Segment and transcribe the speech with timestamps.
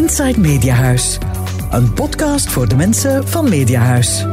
[0.00, 1.18] Inside Mediahuis.
[1.70, 4.26] Een podcast voor de mensen van Mediahuis.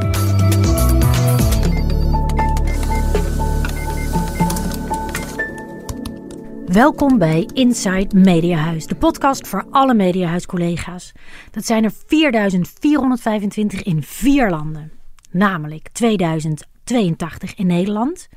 [6.66, 11.12] Welkom bij Inside Mediahuis, de podcast voor alle Mediahuis-collega's.
[11.52, 14.92] Dat zijn er 4425 in vier landen,
[15.32, 18.28] namelijk 2082 in Nederland,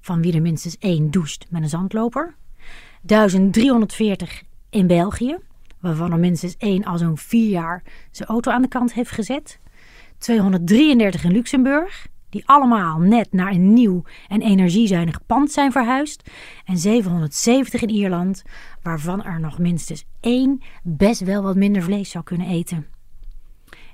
[0.00, 2.34] van wie er minstens één doucht met een zandloper,
[3.02, 5.38] 1340 in België,
[5.80, 9.60] waarvan er minstens één al zo'n vier jaar zijn auto aan de kant heeft gezet,
[10.18, 16.30] 233 in Luxemburg, die allemaal net naar een nieuw en energiezuinig pand zijn verhuisd,
[16.64, 18.42] en 770 in Ierland,
[18.82, 22.86] waarvan er nog minstens één best wel wat minder vlees zou kunnen eten.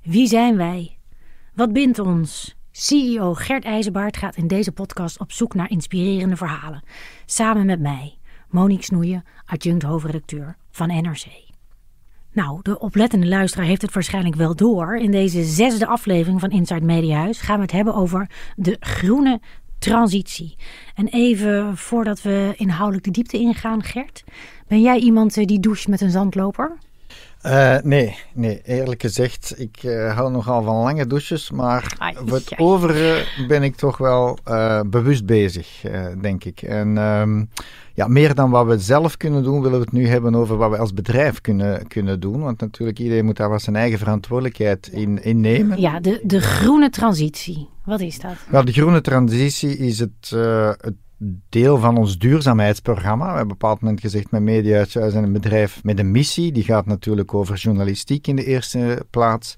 [0.02, 0.98] Wie zijn wij?
[1.54, 2.56] Wat bindt ons?
[2.70, 6.82] CEO Gert IJzerbaard gaat in deze podcast op zoek naar inspirerende verhalen.
[7.26, 11.45] Samen met mij, Monique Snoeien, adjunct hoofdredacteur van NRC.
[12.36, 14.96] Nou, de oplettende luisteraar heeft het waarschijnlijk wel door.
[14.96, 19.40] In deze zesde aflevering van Inside Mediahuis gaan we het hebben over de groene
[19.78, 20.56] transitie.
[20.94, 24.24] En even voordat we inhoudelijk de diepte ingaan, Gert.
[24.68, 26.78] Ben jij iemand eh, die doucht met een zandloper?
[27.46, 32.36] Uh, nee, nee, eerlijk gezegd, ik uh, hou nogal van lange douches, maar Ai, voor
[32.36, 35.84] het overige ben ik toch wel uh, bewust bezig,
[36.20, 36.62] denk ik.
[36.62, 37.48] En um,
[37.94, 40.70] ja, meer dan wat we zelf kunnen doen, willen we het nu hebben over wat
[40.70, 42.40] we als bedrijf kunnen, kunnen doen.
[42.40, 45.80] Want natuurlijk, iedereen moet daar wat zijn eigen verantwoordelijkheid in, in nemen.
[45.80, 47.68] Ja, de, de groene transitie.
[47.84, 48.34] Wat is dat?
[48.48, 50.30] Wel, de groene transitie is het,
[50.80, 50.94] het
[51.48, 53.24] deel van ons duurzaamheidsprogramma.
[53.24, 56.52] We hebben op een bepaald moment gezegd met Media zijn een bedrijf met een missie.
[56.52, 59.54] Die gaat natuurlijk over journalistiek in de eerste plaats.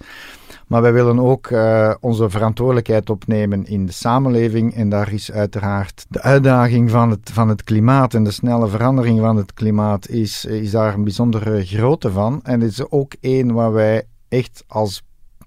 [0.67, 4.75] Maar wij willen ook uh, onze verantwoordelijkheid opnemen in de samenleving.
[4.75, 9.21] En daar is uiteraard de uitdaging van het, van het klimaat en de snelle verandering
[9.21, 12.41] van het klimaat is, is daar een bijzondere grootte van.
[12.43, 15.03] En het is ook één waar wij echt als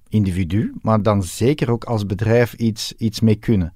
[0.10, 3.74] individu, maar dan zeker ook als bedrijf iets, iets mee kunnen.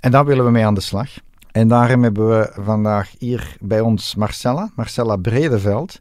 [0.00, 1.10] En daar willen we mee aan de slag.
[1.52, 6.00] En daarom hebben we vandaag hier bij ons Marcella, Marcella Bredeveld,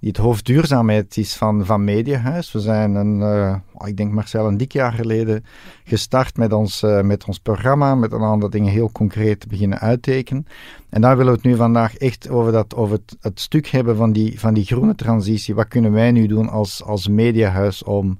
[0.00, 2.52] die het hoofd duurzaamheid is van, van Mediahuis.
[2.52, 3.54] We zijn, een, uh,
[3.84, 5.44] ik denk Marcella, een dik jaar geleden
[5.84, 9.78] gestart met ons, uh, met ons programma, met een aantal dingen heel concreet te beginnen
[9.78, 10.46] uittekenen.
[10.88, 13.96] En daar willen we het nu vandaag echt over, dat, over het, het stuk hebben
[13.96, 15.54] van die, van die groene transitie.
[15.54, 18.18] Wat kunnen wij nu doen als, als Mediahuis om,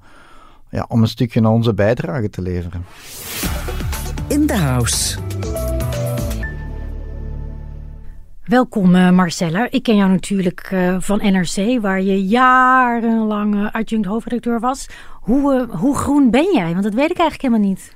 [0.69, 2.85] ja, om een stukje naar onze bijdrage te leveren?
[4.27, 5.17] In the house.
[8.49, 9.67] Welkom uh, Marcella.
[9.71, 14.87] Ik ken jou natuurlijk uh, van NRC, waar je jarenlang uh, adjunct hoofdredacteur was.
[15.21, 16.71] Hoe, hoe groen ben jij?
[16.71, 17.95] Want dat weet ik eigenlijk helemaal niet.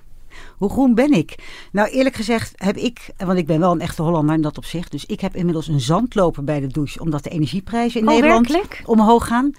[0.57, 1.35] Hoe groen ben ik?
[1.71, 4.91] Nou, eerlijk gezegd heb ik, want ik ben wel een echte Hollander in dat opzicht.
[4.91, 8.47] Dus ik heb inmiddels een zandloper bij de douche, omdat de energieprijzen in oh, Nederland
[8.47, 8.81] werkelijk?
[8.85, 9.51] omhoog gaan.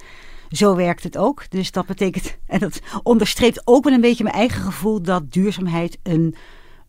[0.49, 1.50] Zo werkt het ook.
[1.50, 5.99] Dus dat betekent, en dat onderstreept ook wel een beetje mijn eigen gevoel, dat duurzaamheid
[6.03, 6.34] een,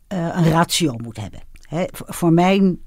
[0.07, 1.41] een ratio moet hebben.
[1.91, 2.79] Voor mijn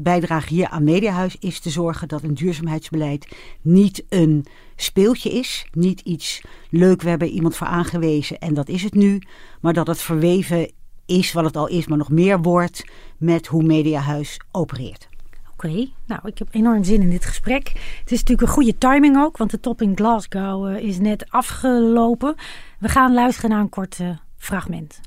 [0.00, 4.46] bijdrage hier aan Mediahuis is te zorgen dat een duurzaamheidsbeleid niet een
[4.76, 5.66] speeltje is.
[5.72, 9.22] Niet iets leuk, we hebben iemand voor aangewezen en dat is het nu.
[9.60, 10.72] Maar dat het verweven
[11.06, 12.84] is wat het al is, maar nog meer wordt
[13.18, 15.08] met hoe Mediahuis opereert.
[15.52, 17.68] Oké, nou ik heb enorm zin in dit gesprek.
[18.00, 21.30] Het is natuurlijk een goede timing ook, want de top in Glasgow uh, is net
[21.30, 22.34] afgelopen.
[22.78, 24.00] We gaan luisteren naar een kort
[24.36, 25.00] fragment.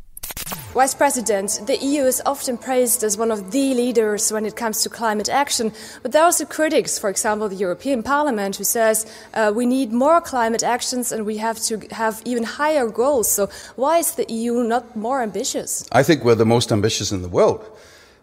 [0.77, 4.83] Vice President, the EU is often praised as one of the leaders when it comes
[4.83, 5.73] to climate action,
[6.03, 9.91] but there are also critics, for example, the European Parliament, who says uh, we need
[9.91, 13.27] more climate actions and we have to have even higher goals.
[13.27, 15.83] So, why is the EU not more ambitious?
[15.91, 17.65] I think we're the most ambitious in the world.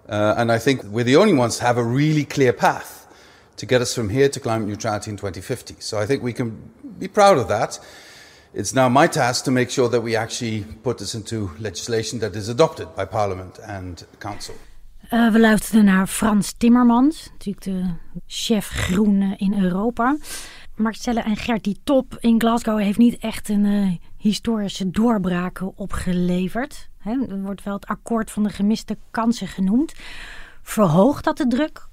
[0.08, 3.08] Uh, and I think we're the only ones to have a really clear path
[3.56, 5.74] to get us from here to climate neutrality in 2050.
[5.80, 6.70] So, I think we can
[7.00, 7.80] be proud of that.
[8.56, 12.34] It's now my task to make sure that we actually put this into legislation that
[12.34, 14.54] is adopted by Parliament and Council.
[15.10, 17.94] Uh, we luisteren naar Frans Timmermans, natuurlijk de
[18.26, 20.16] chef groen in Europa.
[20.76, 26.88] Marcelle en Gert, die top in Glasgow heeft niet echt een uh, historische doorbraak opgeleverd.
[27.04, 29.92] Er wordt wel het akkoord van de gemiste kansen genoemd.
[30.62, 31.88] Verhoogt dat de druk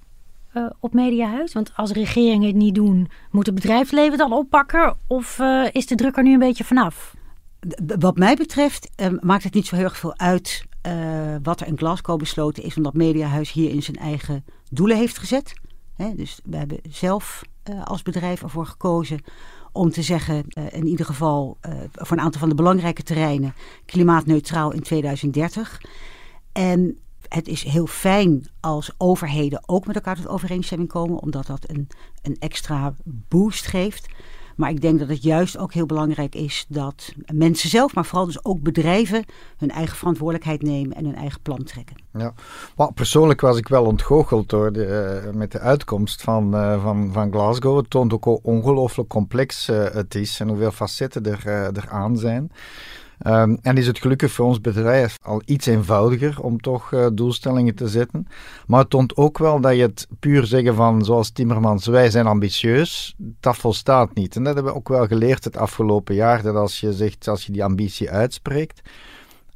[0.53, 1.53] uh, op Mediahuis?
[1.53, 4.97] Want als regeringen het niet doen, moet het bedrijfsleven dan oppakken?
[5.07, 7.15] Of uh, is de druk er nu een beetje vanaf?
[7.99, 10.69] Wat mij betreft uh, maakt het niet zo heel erg veel uit
[11.43, 15.53] wat er in Glasgow besloten is, omdat Mediahuis hier in zijn eigen doelen heeft gezet.
[15.95, 17.41] Hè, dus we hebben zelf
[17.83, 19.19] als bedrijf ervoor gekozen
[19.71, 21.57] om te zeggen, in ieder geval
[21.91, 23.53] voor een aantal van de belangrijke terreinen,
[23.85, 25.81] klimaatneutraal in 2030.
[26.51, 26.97] En
[27.33, 31.87] het is heel fijn als overheden ook met elkaar tot overeenstemming komen, omdat dat een,
[32.21, 34.07] een extra boost geeft.
[34.55, 38.25] Maar ik denk dat het juist ook heel belangrijk is dat mensen zelf, maar vooral
[38.25, 39.25] dus ook bedrijven,
[39.57, 41.95] hun eigen verantwoordelijkheid nemen en hun eigen plan trekken.
[42.13, 42.33] Ja,
[42.75, 47.09] well, persoonlijk was ik wel ontgoocheld door de, uh, met de uitkomst van, uh, van,
[47.13, 47.77] van Glasgow.
[47.77, 52.17] Het toont ook hoe ongelooflijk complex uh, het is en hoeveel facetten er, er aan
[52.17, 52.51] zijn.
[53.27, 57.75] Um, en is het gelukkig voor ons bedrijf al iets eenvoudiger om toch uh, doelstellingen
[57.75, 58.27] te zetten.
[58.67, 62.27] Maar het toont ook wel dat je het puur zeggen van, zoals Timmermans, wij zijn
[62.27, 64.35] ambitieus, dat volstaat niet.
[64.35, 67.45] En dat hebben we ook wel geleerd het afgelopen jaar, dat als je zegt, als
[67.45, 68.81] je die ambitie uitspreekt,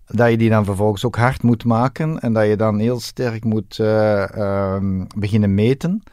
[0.08, 3.44] dat je die dan vervolgens ook hard moet maken en dat je dan heel sterk
[3.44, 6.04] moet uh, um, beginnen meten.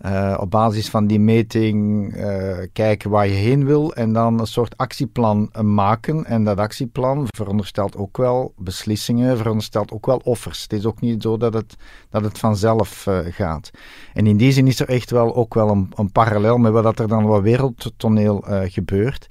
[0.00, 4.46] Uh, op basis van die meting uh, kijken waar je heen wil en dan een
[4.46, 6.24] soort actieplan maken.
[6.24, 10.62] En dat actieplan veronderstelt ook wel beslissingen, veronderstelt ook wel offers.
[10.62, 11.76] Het is ook niet zo dat het,
[12.10, 13.70] dat het vanzelf gaat.
[14.12, 16.98] En in die zin is er echt wel ook wel een, een parallel met wat
[16.98, 19.26] er dan wat wereldtoneel gebeurt.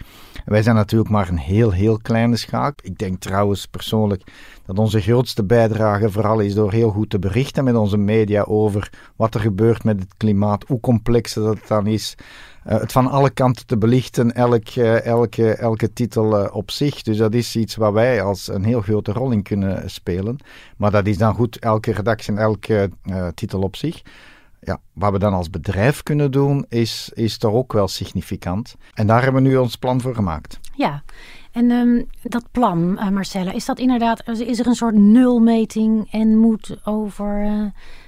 [0.46, 2.82] Wij zijn natuurlijk maar een heel, heel kleine schaak.
[2.82, 4.24] Ik denk trouwens persoonlijk
[4.66, 8.90] dat onze grootste bijdrage vooral is door heel goed te berichten met onze media over
[9.16, 12.16] wat er gebeurt met het klimaat, hoe complex dat dan is.
[12.68, 17.02] Uh, het van alle kanten te belichten, elk, uh, elke, elke titel uh, op zich.
[17.02, 20.38] Dus dat is iets waar wij als een heel grote rol in kunnen spelen.
[20.78, 22.90] Maar dat is dan goed, elke redactie en elke
[23.36, 24.02] titel op zich.
[24.66, 28.76] Ja, wat we dan als bedrijf kunnen doen, is, is toch ook wel significant.
[28.94, 30.60] En daar hebben we nu ons plan voor gemaakt.
[30.76, 31.04] Ja,
[31.52, 36.38] en um, dat plan, uh, Marcella, is dat inderdaad, is er een soort nulmeting en
[36.38, 37.66] moet over uh,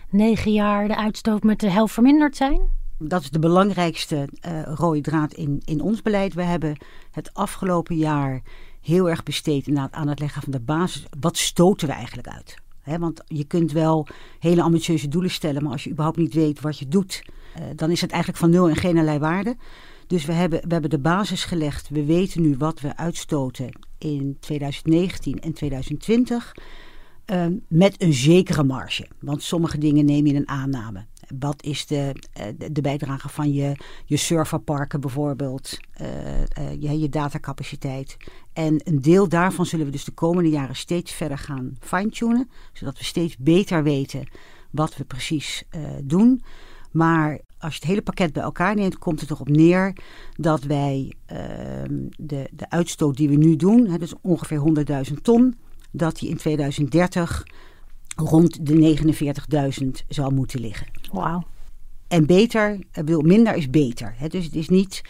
[0.10, 2.62] negen jaar de uitstoot met de helft verminderd zijn?
[2.98, 6.34] Dat is de belangrijkste uh, rode draad in, in ons beleid.
[6.34, 6.78] We hebben
[7.12, 8.42] het afgelopen jaar
[8.82, 11.06] heel erg besteed aan het leggen van de basis.
[11.20, 12.56] Wat stoten we eigenlijk uit?
[12.86, 14.08] Want je kunt wel
[14.40, 17.24] hele ambitieuze doelen stellen, maar als je überhaupt niet weet wat je doet,
[17.76, 19.56] dan is het eigenlijk van nul en geen allerlei waarde.
[20.08, 21.90] Dus we hebben, we hebben de basis gelegd.
[21.90, 26.54] We weten nu wat we uitstoten in 2019 en 2020.
[27.26, 29.08] Um, met een zekere marge.
[29.20, 31.06] Want sommige dingen neem je in een aanname.
[31.40, 32.16] Wat is de,
[32.58, 33.76] de, de bijdrage van je,
[34.06, 36.08] je serverparken bijvoorbeeld, uh,
[36.40, 36.46] uh,
[36.80, 38.18] je, je datacapaciteit.
[38.54, 42.50] En een deel daarvan zullen we dus de komende jaren steeds verder gaan fine-tunen.
[42.74, 44.28] Zodat we steeds beter weten
[44.72, 45.64] wat we precies
[46.04, 46.44] doen.
[46.92, 49.94] Maar als je het hele pakket bij elkaar neemt, komt het erop neer
[50.36, 51.38] dat wij uh,
[52.18, 55.56] de, de uitstoot die we nu doen, hè, dus ongeveer 100.000 ton,
[55.92, 57.44] dat die in 2030
[58.16, 58.98] rond de
[59.84, 60.88] 49.000 zou moeten liggen.
[61.12, 61.44] Wauw.
[62.08, 64.14] En beter, ik bedoel, minder is beter.
[64.18, 65.02] Hè, dus het is niet.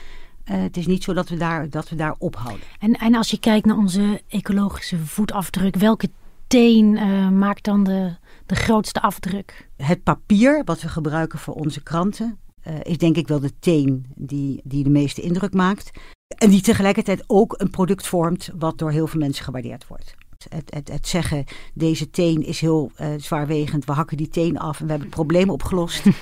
[0.52, 2.66] Uh, het is niet zo dat we daar, dat we daar ophouden.
[2.80, 6.10] En, en als je kijkt naar onze ecologische voetafdruk, welke
[6.48, 8.16] teen uh, maakt dan de,
[8.46, 9.70] de grootste afdruk?
[9.76, 12.38] Het papier wat we gebruiken voor onze kranten
[12.68, 15.92] uh, is denk ik wel de teen die, die de meeste indruk maakt.
[16.38, 20.16] En die tegelijkertijd ook een product vormt wat door heel veel mensen gewaardeerd wordt.
[20.50, 21.44] Het, het, het zeggen,
[21.74, 25.54] deze teen is heel uh, zwaarwegend, we hakken die teen af en we hebben problemen
[25.54, 26.06] opgelost.
[26.06, 26.14] uh,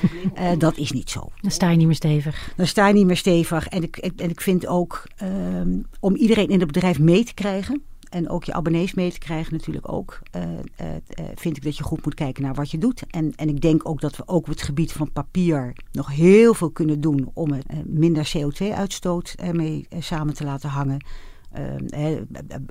[0.58, 1.30] dat is niet zo.
[1.42, 2.54] Dan sta je niet meer stevig.
[2.56, 3.68] Dan sta je niet meer stevig.
[3.68, 7.82] En ik, en ik vind ook, um, om iedereen in het bedrijf mee te krijgen,
[8.10, 10.88] en ook je abonnees mee te krijgen natuurlijk ook, uh, uh,
[11.36, 13.04] vind ik dat je goed moet kijken naar wat je doet.
[13.10, 16.54] En, en ik denk ook dat we ook op het gebied van papier nog heel
[16.54, 21.06] veel kunnen doen om het, minder CO2-uitstoot ermee samen te laten hangen.
[21.54, 22.22] Eh,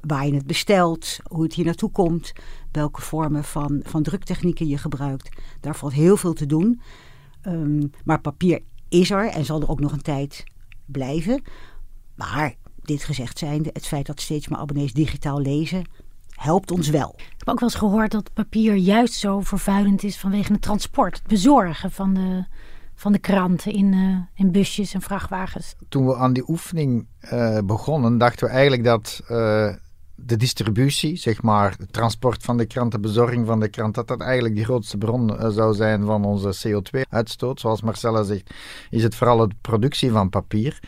[0.01, 2.33] waar je het bestelt, hoe het hier naartoe komt,
[2.73, 5.29] welke vormen van, van druktechnieken je gebruikt.
[5.61, 6.81] Daar valt heel veel te doen.
[7.47, 10.45] Um, maar papier is er en zal er ook nog een tijd
[10.87, 11.43] blijven.
[12.15, 15.85] Maar dit gezegd zijnde, het feit dat steeds meer abonnees digitaal lezen,
[16.29, 17.15] helpt ons wel.
[17.17, 21.17] Ik heb ook wel eens gehoord dat papier juist zo vervuilend is vanwege het transport,
[21.17, 22.45] het bezorgen van de,
[22.95, 25.75] van de kranten in, uh, in busjes en vrachtwagens.
[25.89, 29.29] Toen we aan die oefening uh, begonnen, dachten we eigenlijk dat uh,
[30.15, 34.09] de distributie, zeg maar, het transport van de krant, de bezorging van de krant, dat
[34.09, 37.61] dat eigenlijk de grootste bron zou zijn van onze CO2-uitstoot.
[37.61, 38.55] Zoals Marcella zegt,
[38.91, 40.81] is het vooral de productie van papier.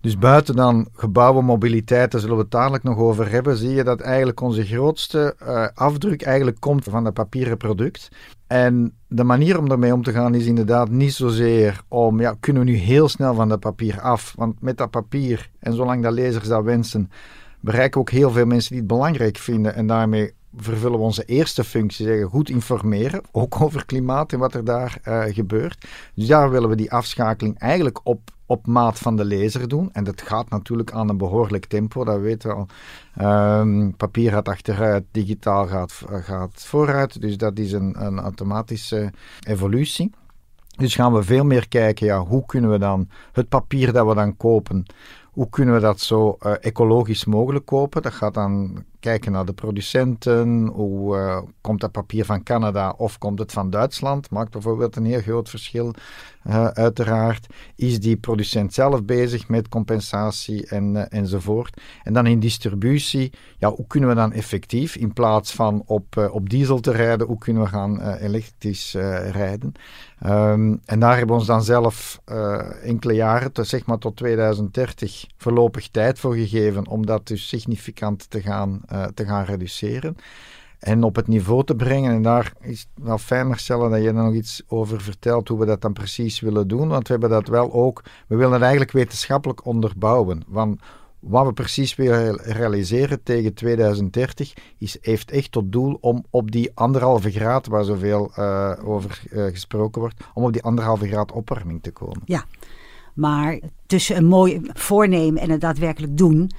[0.00, 3.84] Dus buiten dan gebouwen, mobiliteit, daar zullen we het dadelijk nog over hebben, zie je
[3.84, 5.36] dat eigenlijk onze grootste
[5.74, 8.08] afdruk eigenlijk komt van het papieren product.
[8.48, 12.64] En de manier om daarmee om te gaan is inderdaad niet zozeer om, ja, kunnen
[12.64, 14.32] we nu heel snel van dat papier af?
[14.36, 17.10] Want met dat papier, en zolang dat lezers dat wensen,
[17.60, 21.64] bereiken ook heel veel mensen die het belangrijk vinden en daarmee vervullen we onze eerste
[21.64, 25.86] functie, zeggen goed informeren, ook over klimaat en wat er daar uh, gebeurt.
[26.14, 29.92] Dus daar willen we die afschakeling eigenlijk op, op maat van de lezer doen.
[29.92, 32.66] En dat gaat natuurlijk aan een behoorlijk tempo, dat weten we al.
[33.60, 39.12] Um, papier gaat achteruit, digitaal gaat, gaat vooruit, dus dat is een, een automatische
[39.46, 40.10] evolutie.
[40.76, 44.14] Dus gaan we veel meer kijken, ja, hoe kunnen we dan het papier dat we
[44.14, 44.86] dan kopen,
[45.32, 48.02] Hoe kunnen we dat zo uh, ecologisch mogelijk kopen?
[48.02, 50.66] Dat gaat dan kijken naar de producenten.
[50.66, 54.30] Hoe uh, komt dat papier van Canada of komt het van Duitsland?
[54.30, 55.94] Maakt bijvoorbeeld een heel groot verschil,
[56.46, 57.46] uh, uiteraard.
[57.76, 61.80] Is die producent zelf bezig met compensatie en, enzovoort?
[62.02, 66.50] En dan in distributie, ja, hoe kunnen we dan effectief, in plaats van op, op
[66.50, 68.92] diesel te rijden, hoe kunnen we gaan elektrisch
[69.30, 69.72] rijden?
[70.26, 72.20] Um, en daar hebben we ons dan zelf
[72.82, 78.30] enkele jaren, tot, zeg maar tot 2030, voorlopig tijd voor gegeven om dat dus significant
[78.30, 80.16] te gaan, uh, te gaan reduceren.
[80.78, 82.14] En op het niveau te brengen.
[82.14, 85.66] En daar is wel fijn, Marcella, dat je er nog iets over vertelt hoe we
[85.66, 86.88] dat dan precies willen doen.
[86.88, 88.02] Want we hebben dat wel ook.
[88.26, 90.42] We willen het eigenlijk wetenschappelijk onderbouwen.
[90.46, 90.80] Want
[91.20, 96.70] wat we precies willen realiseren tegen 2030 is, heeft echt tot doel om op die
[96.74, 101.82] anderhalve graad, waar zoveel uh, over uh, gesproken wordt, om op die anderhalve graad opwarming
[101.82, 102.22] te komen.
[102.24, 102.44] Ja,
[103.14, 106.50] maar tussen een mooi voornemen en het daadwerkelijk doen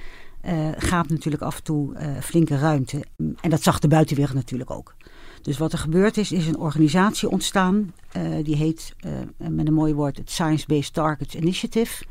[0.46, 3.04] uh, gaat natuurlijk af en toe uh, flinke ruimte.
[3.40, 4.94] En dat zag de buitenwereld natuurlijk ook.
[5.42, 7.92] Dus wat er gebeurd is, is een organisatie ontstaan.
[8.16, 8.94] Uh, die heet
[9.36, 12.04] met een mooi woord het Science Based Targets Initiative.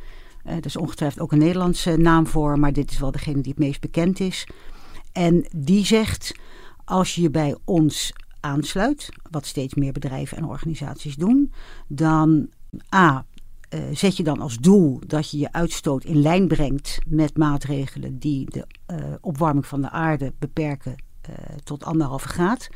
[0.43, 3.63] Er is ongetwijfeld ook een Nederlandse naam voor, maar dit is wel degene die het
[3.63, 4.47] meest bekend is.
[5.11, 6.35] En die zegt:
[6.85, 11.51] als je je bij ons aansluit, wat steeds meer bedrijven en organisaties doen,
[11.87, 12.49] dan
[12.95, 13.25] A.
[13.69, 18.19] Uh, zet je dan als doel dat je je uitstoot in lijn brengt met maatregelen
[18.19, 20.95] die de uh, opwarming van de aarde beperken
[21.29, 22.69] uh, tot anderhalve graad.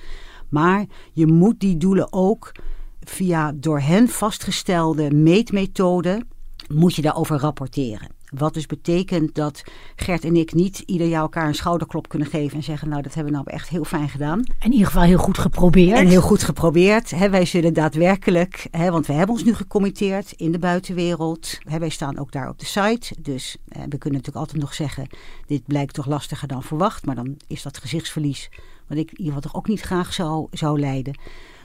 [0.50, 2.52] Maar je moet die doelen ook
[3.00, 6.28] via door hen vastgestelde meetmethoden
[6.68, 8.10] moet je daarover rapporteren.
[8.34, 9.64] Wat dus betekent dat
[9.96, 13.14] Gert en ik niet ieder jaar elkaar een schouderklop kunnen geven en zeggen: Nou, dat
[13.14, 14.44] hebben we nou echt heel fijn gedaan.
[14.60, 15.98] In ieder geval heel goed geprobeerd.
[15.98, 17.12] En heel goed geprobeerd.
[17.12, 21.58] He, wij zullen daadwerkelijk, want we hebben ons nu gecommitteerd in de buitenwereld.
[21.64, 23.16] He, wij staan ook daar op de site.
[23.20, 25.08] Dus eh, we kunnen natuurlijk altijd nog zeggen:
[25.46, 27.06] Dit blijkt toch lastiger dan verwacht.
[27.06, 28.50] Maar dan is dat gezichtsverlies,
[28.88, 31.18] wat ik in ieder geval toch ook niet graag zou, zou leiden.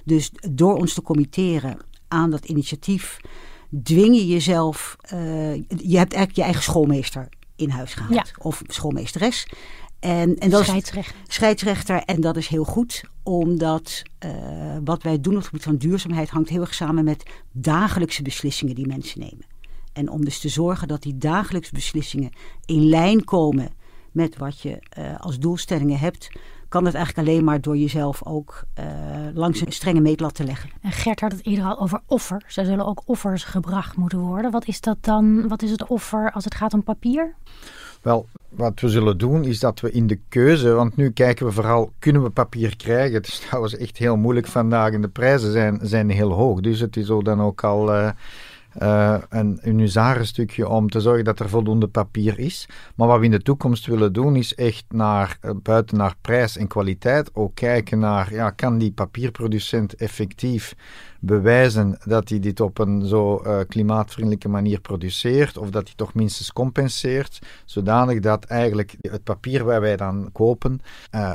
[0.05, 3.21] Dus door ons te committeren aan dat initiatief
[3.83, 4.97] dwing je jezelf.
[5.13, 8.15] Uh, je hebt eigenlijk je eigen schoolmeester in huis gehaald.
[8.15, 8.25] Ja.
[8.39, 9.47] Of schoolmeesteres.
[10.01, 11.17] En, en dat scheidsrechter.
[11.29, 12.03] Is, scheidsrechter.
[12.03, 14.31] En dat is heel goed, omdat uh,
[14.85, 17.23] wat wij doen op het gebied van duurzaamheid hangt heel erg samen met
[17.53, 19.47] dagelijkse beslissingen die mensen nemen.
[19.93, 22.31] En om dus te zorgen dat die dagelijkse beslissingen
[22.65, 23.71] in lijn komen
[24.13, 26.29] met wat je uh, als doelstellingen hebt,
[26.69, 28.85] kan het eigenlijk alleen maar door jezelf ook uh,
[29.35, 30.71] langs een strenge meetlat te leggen.
[30.81, 32.57] En Gert had het eerder al over offers.
[32.57, 34.51] Er zullen ook offers gebracht moeten worden.
[34.51, 35.49] Wat is dat dan?
[35.49, 37.35] Wat is het offer als het gaat om papier?
[38.03, 41.53] Wel, wat we zullen doen is dat we in de keuze, want nu kijken we
[41.53, 43.15] vooral, kunnen we papier krijgen?
[43.15, 46.61] Het is trouwens echt heel moeilijk vandaag en de prijzen zijn, zijn heel hoog.
[46.61, 47.95] Dus het is zo dan ook al...
[47.95, 48.11] Uh,
[49.29, 52.69] een, een stukje om te zorgen dat er voldoende papier is.
[52.95, 56.57] Maar wat we in de toekomst willen doen, is echt naar, uh, buiten naar prijs
[56.57, 60.75] en kwaliteit ook kijken naar, ja, kan die papierproducent effectief
[61.19, 66.15] bewijzen dat hij dit op een zo uh, klimaatvriendelijke manier produceert, of dat hij toch
[66.15, 70.81] minstens compenseert, zodanig dat eigenlijk het papier waar wij dan kopen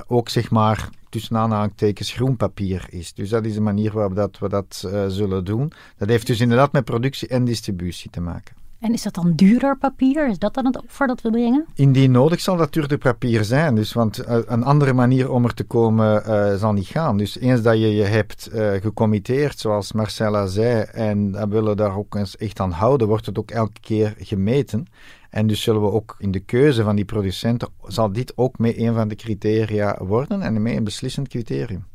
[0.07, 3.13] ook zeg maar tussen aanhalingstekens groen papier is.
[3.13, 5.71] Dus dat is de manier waarop dat we dat uh, zullen doen.
[5.97, 8.62] Dat heeft dus inderdaad met productie en distributie te maken.
[8.83, 10.29] En is dat dan duurder papier?
[10.29, 11.65] Is dat dan het offer dat we brengen?
[11.73, 13.75] Indien nodig zal dat duurder papier zijn.
[13.75, 17.17] Dus, want uh, een andere manier om er te komen uh, zal niet gaan.
[17.17, 21.97] Dus eens dat je je hebt uh, gecommitteerd, zoals Marcella zei, en we willen daar
[21.97, 24.87] ook eens echt aan houden, wordt het ook elke keer gemeten.
[25.29, 28.79] En dus zullen we ook in de keuze van die producenten, zal dit ook mee
[28.79, 31.85] een van de criteria worden en mee een beslissend criterium.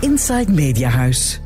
[0.00, 1.40] Inside Mediahuis.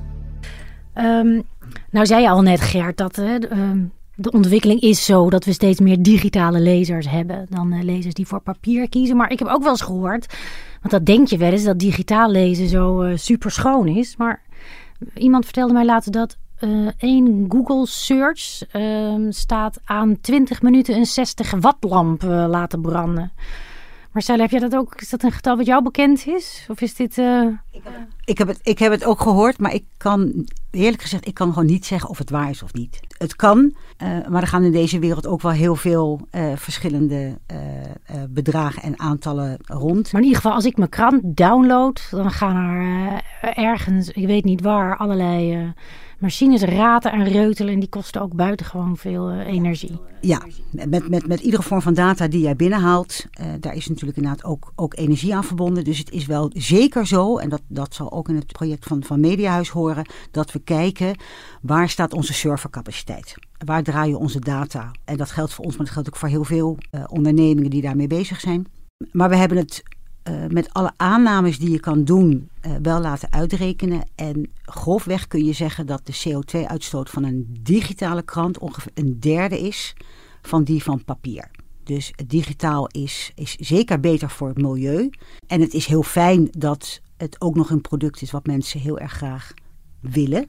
[0.94, 1.42] Um,
[1.90, 5.52] nou zei je al net Gert dat uh, um, de ontwikkeling is zo dat we
[5.52, 9.16] steeds meer digitale lezers hebben dan uh, lezers die voor papier kiezen.
[9.16, 10.34] Maar ik heb ook wel eens gehoord,
[10.80, 14.16] want dat denk je wel eens, dat digitaal lezen zo uh, super schoon is.
[14.16, 14.42] Maar
[15.14, 21.06] iemand vertelde mij later dat uh, één Google search uh, staat aan 20 minuten een
[21.06, 23.32] 60 watt lamp laten branden.
[24.12, 25.00] Marcel, heb jij dat ook?
[25.00, 26.66] Is dat een getal wat jou bekend is?
[26.68, 27.18] Of is dit.
[27.18, 27.94] Ik, heb
[28.26, 31.52] ik, heb het, ik heb het ook gehoord, maar ik kan eerlijk gezegd, ik kan
[31.52, 33.00] gewoon niet zeggen of het waar is of niet.
[33.18, 37.38] Het kan, uh, maar er gaan in deze wereld ook wel heel veel uh, verschillende
[38.28, 40.12] bedragen en aantallen rond.
[40.12, 43.22] Maar in ieder geval, als ik mijn krant download, dan gaan er
[43.54, 45.72] ergens, ik weet niet waar, allerlei
[46.18, 47.72] machines raten en reutelen.
[47.72, 50.00] En die kosten ook buitengewoon veel uh, energie.
[50.20, 54.16] Ja, met, met, met iedere vorm van data die jij binnenhaalt, uh, daar is natuurlijk
[54.16, 55.84] inderdaad ook, ook energie aan verbonden.
[55.84, 59.04] Dus het is wel zeker zo, en dat, dat zal ook in het project van,
[59.04, 61.16] van Mediahuis horen, dat we kijken
[61.60, 63.34] waar staat onze servercapaciteit.
[63.64, 64.90] Waar draaien onze data?
[65.04, 67.82] En dat geldt voor ons, maar dat geldt ook voor heel veel uh, ondernemingen die
[67.82, 68.66] daarmee bezig zijn.
[69.12, 69.82] Maar we hebben het
[70.28, 74.08] uh, met alle aannames die je kan doen uh, wel laten uitrekenen.
[74.14, 79.60] En grofweg kun je zeggen dat de CO2-uitstoot van een digitale krant ongeveer een derde
[79.60, 79.94] is
[80.42, 81.50] van die van papier.
[81.84, 85.10] Dus digitaal is, is zeker beter voor het milieu.
[85.46, 88.98] En het is heel fijn dat het ook nog een product is wat mensen heel
[88.98, 89.52] erg graag
[90.00, 90.46] willen.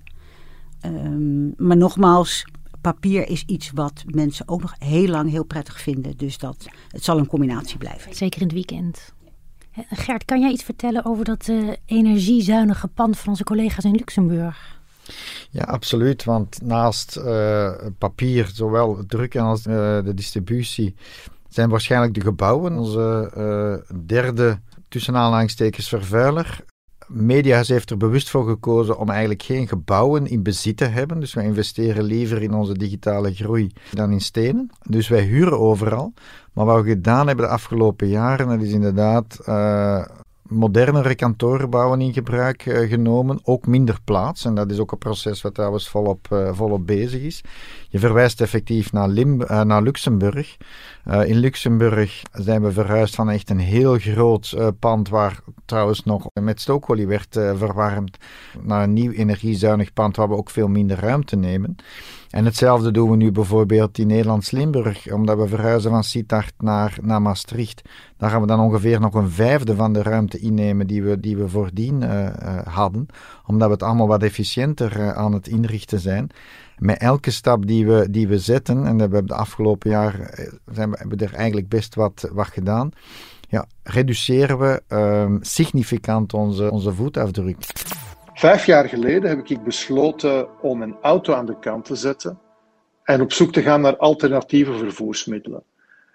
[0.86, 2.46] Um, maar nogmaals,
[2.82, 6.18] papier is iets wat mensen ook nog heel lang heel prettig vinden.
[6.18, 8.16] Dus dat, het zal een combinatie blijven.
[8.16, 9.14] Zeker in het weekend.
[9.90, 14.80] Gert, kan jij iets vertellen over dat uh, energiezuinige pand van onze collega's in Luxemburg?
[15.50, 16.24] Ja, absoluut.
[16.24, 20.96] Want naast uh, papier, zowel het drukken als uh, de distributie,
[21.50, 23.32] zijn waarschijnlijk de gebouwen onze
[24.06, 26.66] derde tussen aanhalingstekens vervuiler.
[27.08, 31.20] Mediahuis heeft er bewust voor gekozen om eigenlijk geen gebouwen in bezit te hebben.
[31.20, 34.70] Dus wij investeren liever in onze digitale groei dan in stenen.
[34.90, 36.14] Dus wij huren overal.
[36.54, 40.06] Maar wat we gedaan hebben de afgelopen jaren, dat is inderdaad uh,
[40.42, 43.40] modernere kantorenbouwen in gebruik uh, genomen.
[43.44, 44.46] Ook minder plaats.
[44.46, 47.42] En dat is ook een proces wat trouwens volop, uh, volop bezig is.
[47.90, 50.58] Je verwijst effectief naar, Lim naar Luxemburg.
[51.08, 56.04] Uh, in Luxemburg zijn we verhuisd van echt een heel groot uh, pand waar trouwens
[56.04, 58.18] nog met stookolie werd uh, verwarmd
[58.62, 61.76] naar een nieuw energiezuinig pand waar we ook veel minder ruimte nemen.
[62.30, 67.22] En hetzelfde doen we nu bijvoorbeeld in Nederlands-Limburg, omdat we verhuizen van Sittard naar, naar
[67.22, 67.82] Maastricht.
[68.18, 71.38] Daar gaan we dan ongeveer nog een vijfde van de ruimte innemen die we, die
[71.38, 72.04] we voordien
[72.64, 73.06] hadden,
[73.46, 76.32] omdat we het allemaal wat efficiënter aan het inrichten zijn
[76.78, 80.14] met elke stap die we, die we zetten, en we hebben de afgelopen jaar
[80.72, 82.92] zijn we, hebben we er eigenlijk best wat, wat gedaan,
[83.50, 87.58] ja, reduceren we um, significant onze, onze voetafdruk.
[88.34, 92.40] Vijf jaar geleden heb ik besloten om een auto aan de kant te zetten
[93.04, 95.64] en op zoek te gaan naar alternatieve vervoersmiddelen.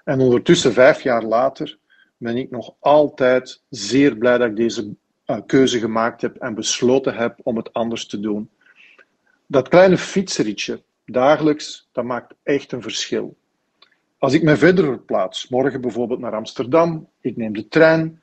[0.05, 1.79] En ondertussen, vijf jaar later,
[2.17, 4.95] ben ik nog altijd zeer blij dat ik deze
[5.27, 8.51] uh, keuze gemaakt heb en besloten heb om het anders te doen.
[9.53, 13.37] Dat kleine fietsritje dagelijks, dat maakt echt een verschil.
[14.19, 18.21] Als ik mij verder verplaats, morgen bijvoorbeeld naar Amsterdam, ik neem de trein,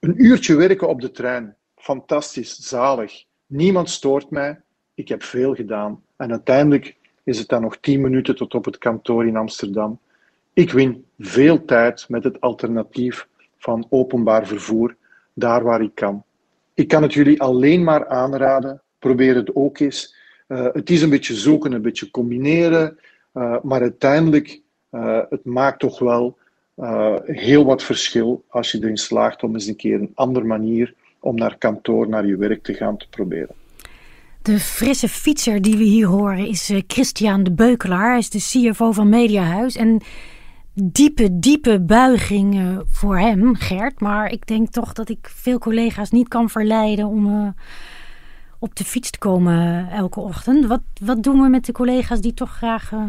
[0.00, 3.24] een uurtje werken op de trein, fantastisch, zalig.
[3.46, 4.60] Niemand stoort mij,
[4.94, 6.02] ik heb veel gedaan.
[6.16, 9.98] En uiteindelijk is het dan nog 10 minuten tot op het kantoor in Amsterdam.
[10.52, 14.96] Ik win veel tijd met het alternatief van openbaar vervoer,
[15.34, 16.24] daar waar ik kan.
[16.74, 20.22] Ik kan het jullie alleen maar aanraden, probeer het ook eens.
[20.48, 22.98] Uh, het is een beetje zoeken, een beetje combineren,
[23.34, 26.38] uh, maar uiteindelijk uh, het maakt toch wel
[27.24, 31.34] heel wat verschil als je erin slaagt om eens een keer een andere manier om
[31.34, 33.54] naar kantoor, naar je werk te gaan te proberen.
[34.42, 38.08] De frisse fietser die we hier horen is Christian de Beukelaar.
[38.08, 39.76] Hij is de CFO van Mediahuis.
[39.76, 40.02] En
[40.74, 44.00] diepe, diepe buiging voor hem, Gert.
[44.00, 47.54] Maar ik denk toch dat ik veel collega's niet kan verleiden om
[48.64, 50.66] op de fiets te komen elke ochtend.
[50.66, 53.02] Wat, wat doen we met de collega's die toch graag uh,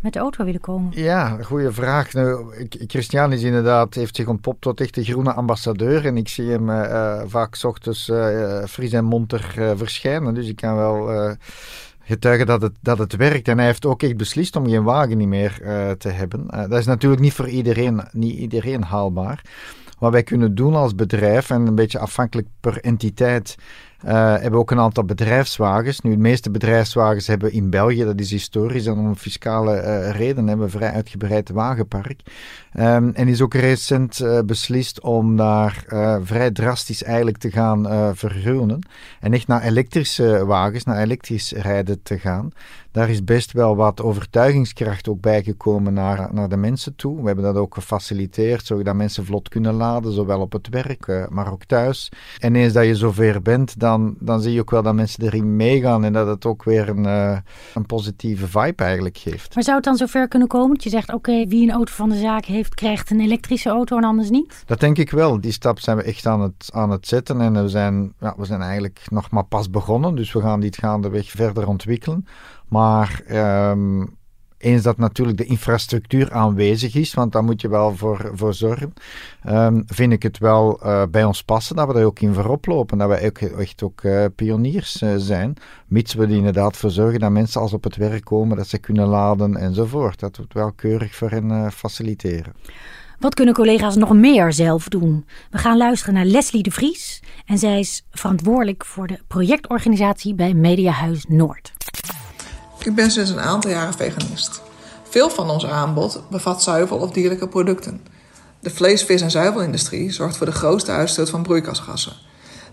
[0.00, 0.92] met de auto willen komen?
[0.94, 2.12] Ja, goede vraag.
[2.12, 2.54] Nou,
[2.86, 6.06] Christian is inderdaad, heeft zich ontpopt tot echt de groene ambassadeur.
[6.06, 10.34] En ik zie hem uh, vaak s ochtends uh, fris en monter verschijnen.
[10.34, 11.36] Dus ik kan wel
[12.00, 13.48] getuigen dat het, dat het werkt.
[13.48, 15.58] En hij heeft ook echt beslist om geen wagen niet meer
[15.98, 16.46] te hebben.
[16.46, 19.42] dat is natuurlijk niet voor iedereen, niet iedereen haalbaar.
[19.98, 23.56] Wat wij kunnen doen als bedrijf, en een beetje afhankelijk per entiteit,
[24.12, 26.00] hebben we ook een aantal bedrijfswagens.
[26.00, 30.48] Nu, de meeste bedrijfswagens hebben in België, dat is historisch en om fiscale uh, redenen,
[30.48, 32.20] hebben we vrij uitgebreid wagenpark.
[32.78, 35.84] Um, en is ook recent uh, beslist om daar
[36.22, 38.86] vrij drastisch eigenlijk te gaan vergroenen.
[39.20, 42.50] En echt naar elektrische wagens, naar elektrisch rijden te gaan.
[42.90, 47.20] Daar is best wel wat overtuigingskracht ook bijgekomen naar, naar de mensen toe.
[47.20, 51.52] We hebben dat ook gefaciliteerd, zodat mensen vlot kunnen laden, zowel op het werk, maar
[51.52, 52.08] ook thuis.
[52.38, 55.56] En eens dat je zover bent, dan dan, zie je ook wel dat mensen erin
[55.56, 57.38] meegaan en dat het ook weer een, uh,
[57.74, 59.54] een positieve vibe eigenlijk geeft.
[59.54, 62.08] Maar zou het dan zover kunnen komen dat je zegt, oké, wie een auto van
[62.08, 64.62] de zaak heeft, krijgt een elektrische auto en anders niet?
[64.66, 65.40] Dat denk ik wel.
[65.40, 68.44] Die stap zijn we echt aan het, aan het zetten en we zijn, ja, we
[68.44, 72.26] zijn eigenlijk nog maar pas begonnen, dus we gaan dit gaandeweg verder ontwikkelen.
[72.68, 73.22] Maar...
[73.70, 74.16] Um,
[74.64, 78.94] eens dat natuurlijk de infrastructuur aanwezig is, want daar moet je wel voor, voor zorgen,
[79.48, 82.66] um, vind ik het wel uh, bij ons passen dat we er ook in voorop
[82.66, 82.98] lopen.
[82.98, 85.54] Dat we ook, echt ook uh, pioniers uh, zijn,
[85.86, 88.78] mits we er inderdaad voor zorgen dat mensen als op het werk komen, dat ze
[88.78, 90.20] kunnen laden enzovoort.
[90.20, 92.52] Dat we het wel keurig voor hen faciliteren.
[93.18, 95.26] Wat kunnen collega's nog meer zelf doen?
[95.50, 97.22] We gaan luisteren naar Leslie de Vries.
[97.46, 101.72] En zij is verantwoordelijk voor de projectorganisatie bij Mediahuis Noord.
[102.84, 104.62] Ik ben sinds een aantal jaren veganist.
[105.08, 108.00] Veel van ons aanbod bevat zuivel of dierlijke producten.
[108.60, 112.12] De vlees-, vis- en zuivelindustrie zorgt voor de grootste uitstoot van broeikasgassen.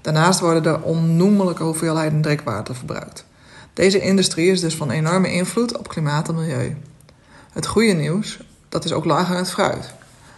[0.01, 3.25] Daarnaast worden er onnoemelijke hoeveelheden drinkwater verbruikt.
[3.73, 6.77] Deze industrie is dus van enorme invloed op klimaat en milieu.
[7.51, 9.93] Het goede nieuws, dat is ook het fruit.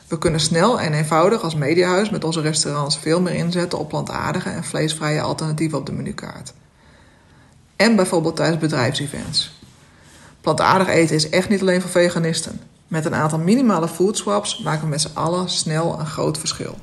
[0.08, 4.50] We kunnen snel en eenvoudig als mediahuis met onze restaurants veel meer inzetten op plantaardige
[4.50, 6.54] en vleesvrije alternatieven op de menukaart.
[7.76, 9.63] En bijvoorbeeld tijdens bedrijfsevents.
[10.44, 12.60] Plantaardig eten is echt niet alleen voor veganisten.
[12.88, 16.76] Met een aantal minimale foodswaps maken we met z'n allen snel een groot verschil.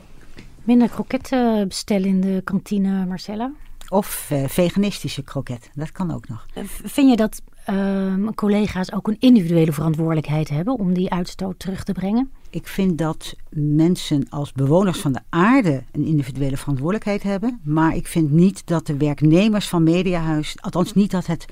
[0.64, 3.52] Minder kroketten bestellen in de kantine, Marcella.
[3.88, 6.46] Of uh, veganistische kroket, dat kan ook nog.
[6.84, 11.92] Vind je dat uh, collega's ook een individuele verantwoordelijkheid hebben om die uitstoot terug te
[11.92, 12.30] brengen?
[12.50, 17.60] Ik vind dat mensen als bewoners van de aarde een individuele verantwoordelijkheid hebben.
[17.62, 21.46] Maar ik vind niet dat de werknemers van Mediahuis, althans niet dat het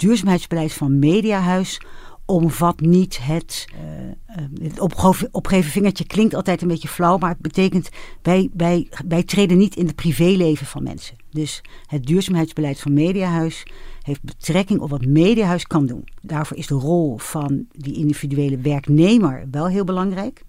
[0.00, 1.80] duurzaamheidsbeleid van Mediahuis
[2.30, 4.80] omvat niet het, uh, het
[5.30, 7.88] opgeven vingertje klinkt altijd een beetje flauw, maar het betekent
[8.22, 11.16] wij, wij, wij treden niet in het privéleven van mensen.
[11.30, 13.66] Dus het duurzaamheidsbeleid van Mediahuis
[14.02, 16.04] heeft betrekking op wat Mediahuis kan doen.
[16.22, 20.42] Daarvoor is de rol van die individuele werknemer wel heel belangrijk.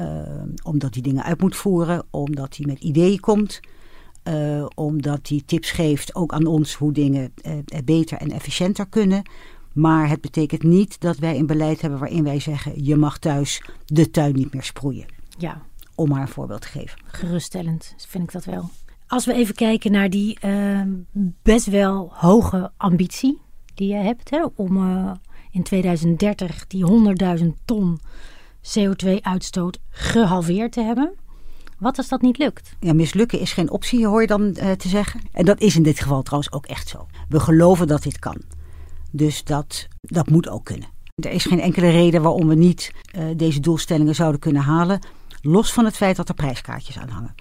[0.00, 0.22] Uh,
[0.62, 3.60] omdat hij dingen uit moet voeren, omdat hij met ideeën komt.
[4.28, 9.22] Uh, omdat hij tips geeft ook aan ons hoe dingen uh, beter en efficiënter kunnen.
[9.72, 13.62] Maar het betekent niet dat wij een beleid hebben waarin wij zeggen: je mag thuis
[13.84, 15.06] de tuin niet meer sproeien.
[15.38, 15.62] Ja.
[15.94, 16.98] Om maar een voorbeeld te geven.
[17.04, 18.70] Geruststellend vind ik dat wel.
[19.06, 20.80] Als we even kijken naar die uh,
[21.42, 23.40] best wel hoge ambitie
[23.74, 25.12] die je hebt hè, om uh,
[25.50, 26.86] in 2030 die
[27.38, 28.00] 100.000 ton
[28.78, 31.14] CO2-uitstoot gehalveerd te hebben.
[31.78, 32.76] Wat als dat niet lukt?
[32.80, 35.20] Ja, mislukken is geen optie, hoor je dan uh, te zeggen.
[35.32, 37.06] En dat is in dit geval trouwens ook echt zo.
[37.28, 38.42] We geloven dat dit kan.
[39.10, 40.88] Dus dat, dat moet ook kunnen.
[41.14, 44.98] Er is geen enkele reden waarom we niet uh, deze doelstellingen zouden kunnen halen.
[45.42, 47.34] Los van het feit dat er prijskaartjes aan hangen.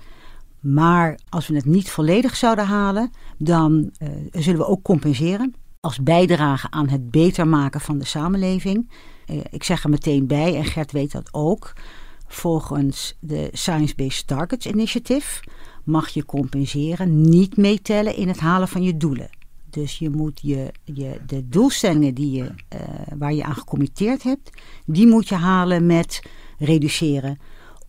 [0.60, 5.56] Maar als we het niet volledig zouden halen, dan uh, zullen we ook compenseren.
[5.80, 8.92] Als bijdrage aan het beter maken van de samenleving.
[9.50, 11.74] Ik zeg er meteen bij, en Gert weet dat ook.
[12.34, 15.44] Volgens de Science Based Targets Initiative
[15.84, 19.30] mag je compenseren niet meetellen in het halen van je doelen.
[19.70, 22.80] Dus je moet je, je, de doelstellingen die je, uh,
[23.18, 24.50] waar je aan gecommitteerd hebt,
[24.86, 26.22] die moet je halen met
[26.58, 27.40] reduceren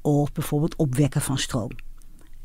[0.01, 1.71] of bijvoorbeeld opwekken van stroom.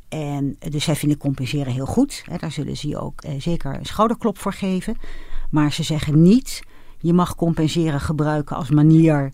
[0.10, 2.24] En dus zij vinden compenseren heel goed.
[2.26, 4.98] Hè, daar zullen ze je ook eh, zeker een schouderklop voor geven.
[5.52, 6.64] Maar ze zeggen niet,
[7.00, 9.32] je mag compenseren gebruiken als manier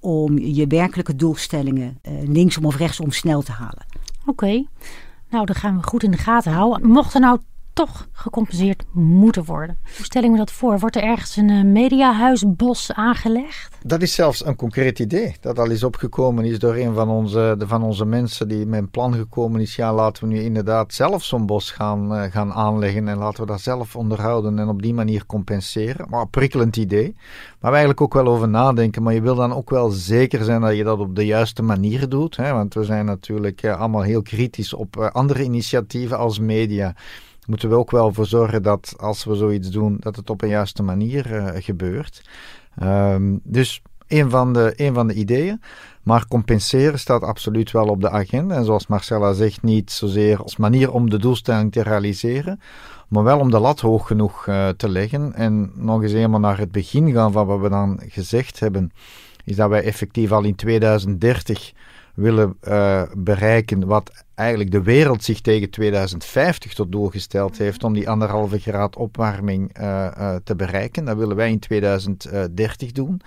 [0.00, 3.86] om je werkelijke doelstellingen eh, linksom of rechtsom snel te halen.
[4.26, 4.64] Oké,
[5.30, 6.88] nou dan gaan we goed in de gaten houden.
[6.88, 7.38] Mocht er nou
[7.86, 9.78] toch gecompenseerd moeten worden.
[9.96, 10.78] Hoe stel ik me dat voor?
[10.78, 13.76] Wordt er ergens een uh, mediahuisbos aangelegd?
[13.84, 17.56] Dat is zelfs een concreet idee dat al is opgekomen is door een van onze,
[17.58, 19.76] van onze mensen die met een plan gekomen is.
[19.76, 23.46] Ja, laten we nu inderdaad zelf zo'n bos gaan, uh, gaan aanleggen en laten we
[23.46, 26.06] dat zelf onderhouden en op die manier compenseren.
[26.08, 27.14] Maar een prikkelend idee,
[27.60, 29.02] waar we eigenlijk ook wel over nadenken.
[29.02, 32.08] Maar je wil dan ook wel zeker zijn dat je dat op de juiste manier
[32.08, 32.36] doet.
[32.36, 32.52] Hè?
[32.52, 36.94] Want we zijn natuurlijk uh, allemaal heel kritisch op andere initiatieven als media
[37.50, 40.48] moeten we ook wel voor zorgen dat als we zoiets doen, dat het op een
[40.48, 42.22] juiste manier uh, gebeurt.
[42.82, 45.60] Um, dus een van, de, een van de ideeën.
[46.02, 48.54] Maar compenseren staat absoluut wel op de agenda.
[48.54, 52.60] En zoals Marcella zegt, niet zozeer als manier om de doelstelling te realiseren,
[53.08, 55.34] maar wel om de lat hoog genoeg uh, te leggen.
[55.34, 58.92] En nog eens eenmaal naar het begin gaan van wat we dan gezegd hebben,
[59.44, 61.72] is dat wij effectief al in 2030
[62.20, 67.92] willen uh, bereiken wat eigenlijk de wereld zich tegen 2050 tot doel gesteld heeft om
[67.92, 71.04] die anderhalve graad opwarming uh, uh, te bereiken.
[71.04, 73.20] Dat willen wij in 2030 doen.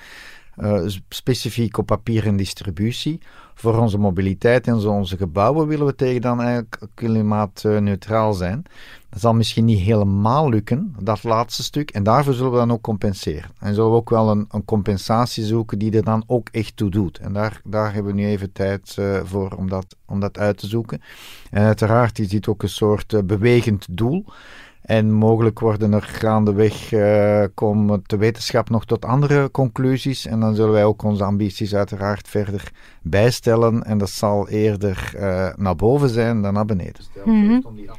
[1.10, 3.20] Specifiek op papier en distributie.
[3.56, 8.64] Voor onze mobiliteit en onze gebouwen willen we tegen dan eigenlijk klimaatneutraal zijn.
[9.10, 11.92] Dat zal misschien niet helemaal lukken, dat laatste stuk.
[11.92, 13.50] En daarvoor zullen we dan ook compenseren.
[13.60, 16.90] En zullen we ook wel een, een compensatie zoeken die er dan ook echt toe
[16.90, 17.18] doet.
[17.18, 20.58] En daar, daar hebben we nu even tijd uh, voor om dat, om dat uit
[20.58, 21.02] te zoeken.
[21.50, 24.26] En uiteraard is dit ook een soort uh, bewegend doel.
[24.84, 30.26] En mogelijk worden er gaandeweg, uh, komt de wetenschap nog tot andere conclusies.
[30.26, 33.84] En dan zullen wij ook onze ambities uiteraard verder bijstellen.
[33.84, 37.06] En dat zal eerder uh, naar boven zijn dan naar beneden.
[37.26, 37.90] Mm -hmm.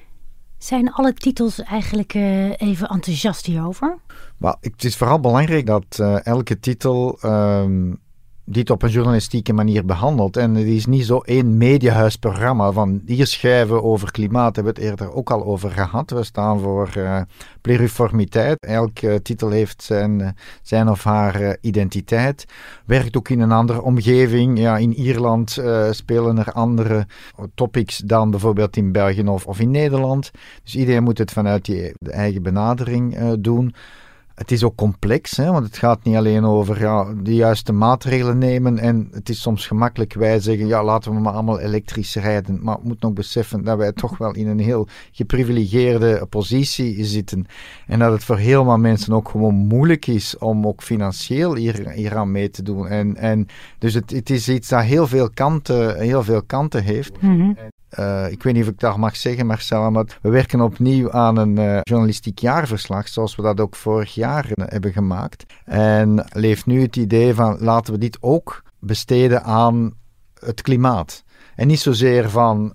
[0.58, 3.96] Zijn alle titels eigenlijk uh, even enthousiast hierover?
[4.36, 8.00] Maar het is vooral belangrijk dat elke titel um,
[8.44, 10.36] dit op een journalistieke manier behandelt.
[10.36, 14.90] En het is niet zo één mediahuisprogramma van hier schrijven over klimaat, hebben we het
[14.90, 16.10] eerder ook al over gehad.
[16.10, 17.20] We staan voor uh,
[17.60, 18.56] pluriformiteit.
[18.60, 22.44] Elke titel heeft zijn, zijn of haar identiteit.
[22.86, 24.58] Werkt ook in een andere omgeving.
[24.58, 27.06] Ja, in Ierland spelen er andere
[27.54, 30.30] topics dan bijvoorbeeld in België of, of in Nederland.
[30.62, 33.74] Dus iedereen moet het vanuit die, de eigen benadering doen.
[34.34, 38.38] Het is ook complex, hè, want het gaat niet alleen over ja, de juiste maatregelen
[38.38, 38.78] nemen.
[38.78, 42.62] En het is soms gemakkelijk wij zeggen, ja, laten we maar allemaal elektrisch rijden.
[42.62, 47.46] Maar we moeten nog beseffen dat wij toch wel in een heel geprivilegeerde positie zitten.
[47.86, 52.16] En dat het voor heel veel mensen ook gewoon moeilijk is om ook financieel hier,
[52.16, 52.88] aan mee te doen.
[52.88, 53.46] En, en
[53.78, 57.22] dus het, het is iets dat heel veel kanten, heel veel kanten heeft.
[57.22, 57.56] Mm
[57.98, 59.64] uh, ik weet niet of ik dat mag zeggen, maar
[60.22, 64.64] we werken opnieuw aan een uh, journalistiek jaarverslag, zoals we dat ook vorig jaar uh,
[64.68, 65.44] hebben gemaakt.
[65.64, 69.94] En leeft nu het idee van laten we dit ook besteden aan
[70.38, 71.22] het klimaat.
[71.54, 72.74] En niet zozeer van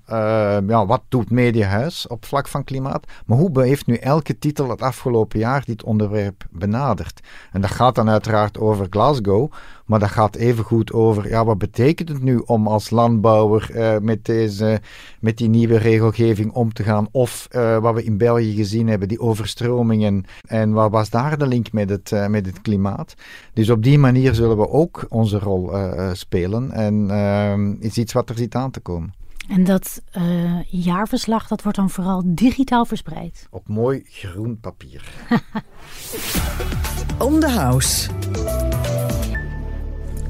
[0.68, 4.82] ja, wat doet Mediahuis op vlak van klimaat, maar hoe heeft nu elke titel het
[4.82, 7.20] afgelopen jaar dit onderwerp benaderd?
[7.52, 9.52] En dat gaat dan uiteraard over Glasgow,
[9.90, 13.98] maar dat gaat even goed over, ja, wat betekent het nu om als landbouwer uh,
[14.02, 14.82] met, deze,
[15.20, 17.08] met die nieuwe regelgeving om te gaan?
[17.12, 20.26] Of uh, wat we in België gezien hebben, die overstromingen.
[20.48, 23.14] En wat was daar de link met het, uh, met het klimaat?
[23.54, 25.72] Dus op die manier zullen we ook onze rol
[26.14, 26.72] spelen.
[26.72, 29.14] En ehm, is iets wat er zit aan te komen.
[29.48, 30.02] En dat
[30.68, 33.48] jaarverslag, dat wordt dan vooral digitaal verspreid?
[33.50, 35.04] Op mooi groen papier.
[37.28, 38.10] On the house.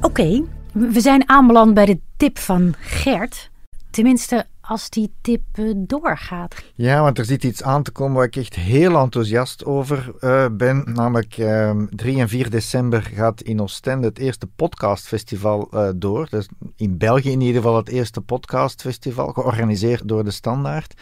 [0.02, 3.50] Oké, we zijn aanbeland bij de tip van Gert.
[3.90, 6.64] Tenminste, als die tip eh, doorgaat.
[6.74, 10.46] Ja, want er zit iets aan te komen waar ik echt heel enthousiast over uh,
[10.52, 10.84] ben.
[10.94, 16.26] Namelijk uh, ehm, 3 en 4 december gaat in Oostende het eerste podcastfestival uh, door.
[16.30, 20.94] Dus in België in ieder geval het eerste podcastfestival, georganiseerd door de Standaard.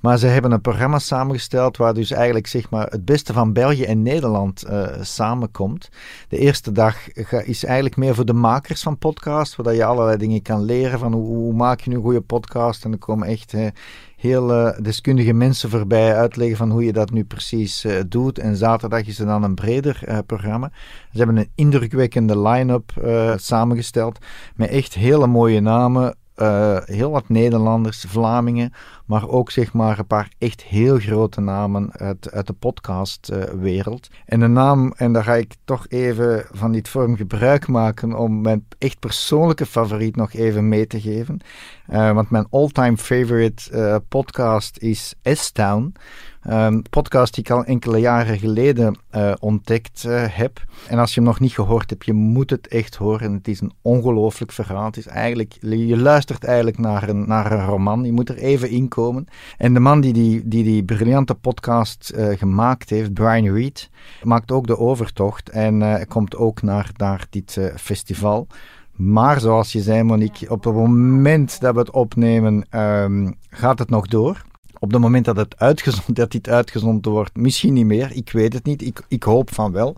[0.00, 3.84] Maar ze hebben een programma samengesteld waar dus eigenlijk zeg maar, het beste van België
[3.84, 5.88] en Nederland uh, samenkomt.
[6.28, 7.12] De eerste dag
[7.44, 11.12] is eigenlijk meer voor de makers van podcasts, waar je allerlei dingen kan leren van
[11.12, 12.84] hoe, maak je nu een goede podcast.
[12.84, 13.66] En er komen echt uh,
[14.16, 18.38] heel uh, deskundige mensen voorbij uitleggen van hoe je dat nu precies doet.
[18.38, 20.70] En zaterdag is er dan een breder programma.
[21.12, 22.92] Ze hebben een indrukwekkende line-up
[23.36, 24.18] samengesteld
[24.54, 26.16] met echt hele mooie namen.
[26.84, 28.72] heel wat Nederlanders, Vlamingen,
[29.08, 34.08] maar ook zeg maar een paar echt heel grote namen uit, uit de podcastwereld.
[34.24, 38.40] en een naam, en daar ga ik toch even van dit vorm gebruik maken om
[38.40, 41.40] mijn echt persoonlijke favoriet nog even mee te geven.
[41.90, 45.92] Uh, want mijn all-time favorite uh, podcast is S-Town.
[46.50, 50.64] Um, podcast die ik al enkele jaren geleden uh, ontdekt heb.
[50.88, 53.32] En als je hem nog niet gehoord hebt, je moet het echt horen.
[53.32, 54.84] Het is een ongelooflijk verhaal.
[54.84, 58.04] Het is eigenlijk, je luistert eigenlijk naar een, naar een roman.
[58.04, 59.26] Je moet er even in komen.
[59.56, 63.90] En de man die die, die, die briljante podcast uh, gemaakt heeft, Brian Reed,
[64.22, 68.46] maakt ook de overtocht en komt ook naar, naar dit festival.
[68.92, 73.90] Maar zoals je zei, Monique, op het moment dat we het opnemen, um, gaat het
[73.90, 74.44] nog door.
[74.80, 78.12] Op het moment dat het uitgezonden, dat dit uitgezonden wordt, misschien niet meer.
[78.12, 78.82] Ik weet het niet.
[78.82, 79.96] Ik, ik hoop van wel.